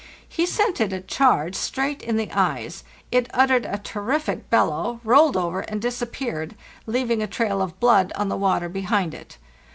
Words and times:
He 0.27 0.47
sent 0.47 0.81
it 0.81 0.91
a 0.93 0.99
charge 1.01 1.53
straight 1.53 2.01
in 2.01 2.17
the 2.17 2.31
eyes, 2.33 2.83
it 3.11 3.29
uttered 3.35 3.67
a 3.67 3.77
terrific 3.77 4.49
bellow, 4.49 4.99
rolled 5.03 5.37
over, 5.37 5.59
and 5.59 5.79
dis 5.79 6.01
appeared, 6.01 6.55
leaving 6.87 7.21
a 7.21 7.27
trail 7.27 7.61
of 7.61 7.79
blood 7.79 8.11
on 8.15 8.27
the 8.27 8.35
water 8.35 8.67
behind 8.67 9.13
it. 9.13 9.37